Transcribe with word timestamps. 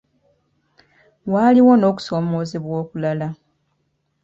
Waaliwo 1.31 1.73
n’okusoomoozebwa 1.77 2.75
okulala. 2.83 3.27